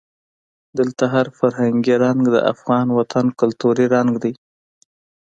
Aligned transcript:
دلته 0.77 1.03
هر 1.13 1.27
فرهنګي 1.39 1.95
رنګ 2.03 2.21
د 2.35 2.37
افغان 2.53 2.87
وطن 2.97 3.25
کلتوري 3.39 3.85
رنګ 3.95 4.11
دی. 4.23 4.33